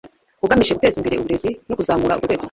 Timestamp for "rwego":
2.27-2.39